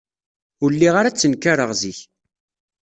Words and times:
Ur 0.63 0.69
lliɣ 0.75 0.95
ara 0.97 1.13
ttenkarɣ 1.13 1.71
zik. 1.81 1.99